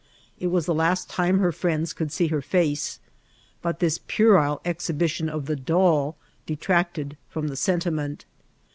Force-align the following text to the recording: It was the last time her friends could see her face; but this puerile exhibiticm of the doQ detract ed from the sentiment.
It 0.39 0.47
was 0.47 0.65
the 0.65 0.73
last 0.73 1.11
time 1.11 1.37
her 1.37 1.51
friends 1.51 1.93
could 1.93 2.11
see 2.11 2.25
her 2.29 2.41
face; 2.41 2.99
but 3.61 3.77
this 3.79 3.99
puerile 4.07 4.59
exhibiticm 4.65 5.29
of 5.29 5.45
the 5.45 5.55
doQ 5.55 6.15
detract 6.47 6.97
ed 6.97 7.17
from 7.29 7.49
the 7.49 7.55
sentiment. 7.55 8.25